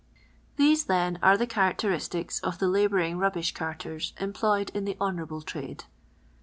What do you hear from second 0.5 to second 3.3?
Th<»e, then, arc the characteristics of the labiiurini;